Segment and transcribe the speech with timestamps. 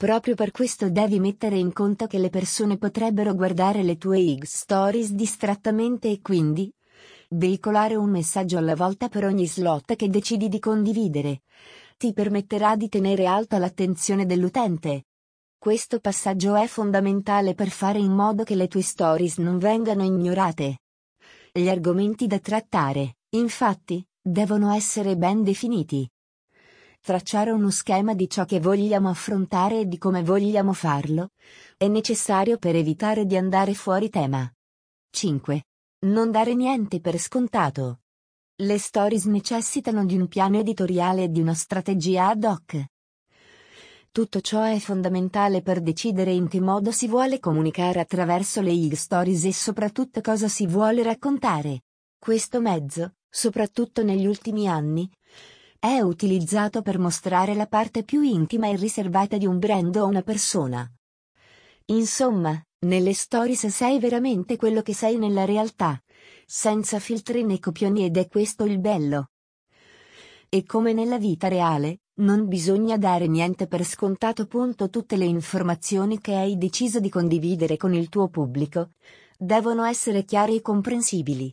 [0.00, 4.60] Proprio per questo devi mettere in conto che le persone potrebbero guardare le tue X
[4.60, 6.72] stories distrattamente e quindi
[7.28, 11.42] veicolare un messaggio alla volta per ogni slot che decidi di condividere.
[11.98, 15.04] Ti permetterà di tenere alta l'attenzione dell'utente.
[15.58, 20.78] Questo passaggio è fondamentale per fare in modo che le tue stories non vengano ignorate.
[21.52, 26.10] Gli argomenti da trattare, infatti, devono essere ben definiti
[27.00, 31.30] tracciare uno schema di ciò che vogliamo affrontare e di come vogliamo farlo,
[31.76, 34.50] è necessario per evitare di andare fuori tema.
[35.10, 35.64] 5.
[36.06, 38.00] Non dare niente per scontato.
[38.56, 42.84] Le stories necessitano di un piano editoriale e di una strategia ad hoc.
[44.12, 49.44] Tutto ciò è fondamentale per decidere in che modo si vuole comunicare attraverso le e-stories
[49.44, 51.82] e soprattutto cosa si vuole raccontare.
[52.18, 55.08] Questo mezzo, soprattutto negli ultimi anni,
[55.80, 60.20] è utilizzato per mostrare la parte più intima e riservata di un brand o una
[60.20, 60.86] persona.
[61.86, 65.98] Insomma, nelle stories sei veramente quello che sei nella realtà,
[66.44, 69.30] senza filtri né copioni ed è questo il bello.
[70.50, 74.46] E come nella vita reale, non bisogna dare niente per scontato.
[74.46, 78.90] Tutte le informazioni che hai deciso di condividere con il tuo pubblico
[79.38, 81.50] devono essere chiare e comprensibili.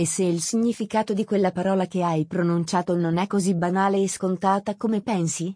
[0.00, 4.08] E se il significato di quella parola che hai pronunciato non è così banale e
[4.08, 5.52] scontata come pensi?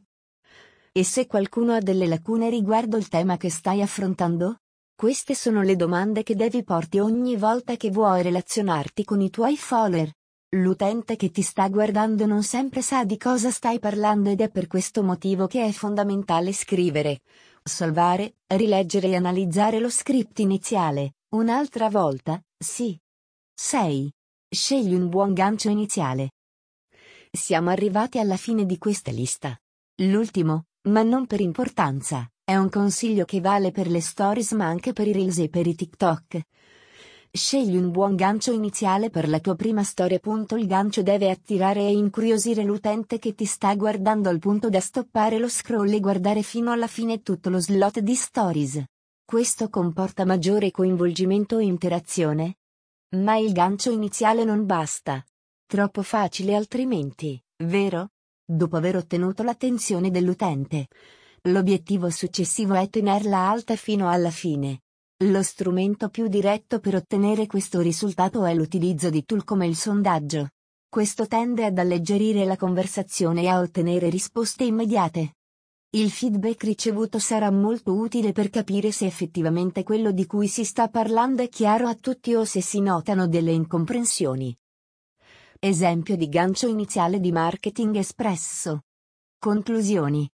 [0.91, 4.57] E se qualcuno ha delle lacune riguardo il tema che stai affrontando?
[4.97, 9.57] Queste sono le domande che devi porti ogni volta che vuoi relazionarti con i tuoi
[9.57, 10.11] follower.
[10.57, 14.67] L'utente che ti sta guardando non sempre sa di cosa stai parlando ed è per
[14.67, 17.21] questo motivo che è fondamentale scrivere,
[17.63, 22.99] salvare, rileggere e analizzare lo script iniziale, un'altra volta, sì.
[23.55, 24.13] 6.
[24.55, 26.33] Scegli un buon gancio iniziale.
[27.31, 29.59] Siamo arrivati alla fine di questa lista.
[30.03, 34.93] L'ultimo, ma non per importanza, è un consiglio che vale per le stories ma anche
[34.93, 36.43] per i reels e per i TikTok.
[37.33, 40.21] Scegli un buon gancio iniziale per la tua prima storia.
[40.23, 45.39] Il gancio deve attirare e incuriosire l'utente che ti sta guardando al punto da stoppare
[45.39, 48.85] lo scroll e guardare fino alla fine tutto lo slot di stories.
[49.25, 52.57] Questo comporta maggiore coinvolgimento e interazione,
[53.17, 55.25] ma il gancio iniziale non basta.
[55.67, 58.11] Troppo facile altrimenti, vero?
[58.45, 60.89] Dopo aver ottenuto l'attenzione dell'utente.
[61.43, 64.83] L'obiettivo successivo è tenerla alta fino alla fine.
[65.25, 70.51] Lo strumento più diretto per ottenere questo risultato è l'utilizzo di tool come il sondaggio.
[70.89, 75.35] Questo tende ad alleggerire la conversazione e a ottenere risposte immediate.
[75.95, 80.89] Il feedback ricevuto sarà molto utile per capire se effettivamente quello di cui si sta
[80.89, 84.57] parlando è chiaro a tutti o se si notano delle incomprensioni.
[85.59, 88.85] Esempio di gancio iniziale di marketing espresso.
[89.39, 90.27] Conclusioni.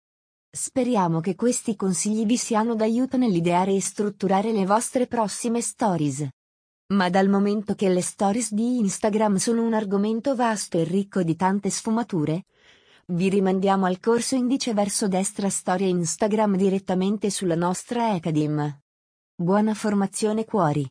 [0.48, 6.24] Speriamo che questi consigli vi siano d'aiuto nell'ideare e strutturare le vostre prossime stories.
[6.92, 11.34] Ma dal momento che le stories di Instagram sono un argomento vasto e ricco di
[11.34, 12.44] tante sfumature,
[13.10, 18.80] vi rimandiamo al corso indice verso destra storia Instagram direttamente sulla nostra Academ.
[19.34, 20.86] Buona formazione cuori!